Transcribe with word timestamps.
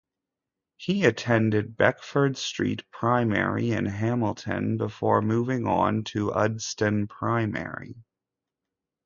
He 0.77 1.05
attended 1.05 1.77
Beckford 1.77 2.35
Street 2.35 2.81
Primary 2.89 3.69
in 3.69 3.85
Hamilton 3.85 4.77
before 4.77 5.21
moving 5.21 5.67
on 5.67 6.05
to 6.05 6.31
Udston 6.31 7.07
Primary. 7.07 7.93